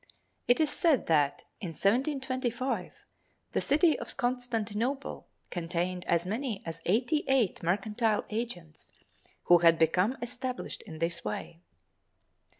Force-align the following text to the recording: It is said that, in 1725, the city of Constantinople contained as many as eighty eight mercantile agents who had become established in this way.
It 0.47 0.59
is 0.59 0.71
said 0.71 1.05
that, 1.05 1.43
in 1.59 1.67
1725, 1.73 3.05
the 3.51 3.61
city 3.61 3.99
of 3.99 4.17
Constantinople 4.17 5.27
contained 5.51 6.05
as 6.05 6.25
many 6.25 6.63
as 6.65 6.81
eighty 6.87 7.23
eight 7.27 7.61
mercantile 7.61 8.25
agents 8.31 8.91
who 9.43 9.59
had 9.59 9.77
become 9.77 10.17
established 10.19 10.81
in 10.87 10.97
this 10.97 11.23
way. 11.23 11.61